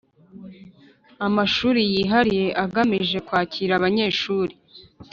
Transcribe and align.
Amashuri 1.27 1.81
yihariye 1.93 2.47
agamije 2.63 3.17
kwakira 3.27 3.71
abanyeshuri 3.75 4.53